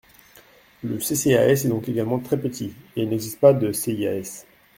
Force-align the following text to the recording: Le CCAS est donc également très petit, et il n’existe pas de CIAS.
Le 0.83 0.97
CCAS 0.97 1.63
est 1.63 1.67
donc 1.67 1.87
également 1.87 2.17
très 2.17 2.35
petit, 2.39 2.73
et 2.95 3.03
il 3.03 3.09
n’existe 3.09 3.39
pas 3.39 3.53
de 3.53 3.71
CIAS. 3.71 4.47